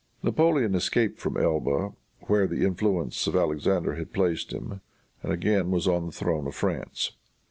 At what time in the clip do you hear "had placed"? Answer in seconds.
3.97-4.51